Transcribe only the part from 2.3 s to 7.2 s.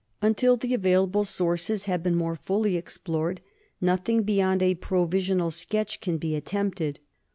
fully explored, nothing beyond a provisional sketch can be attempted.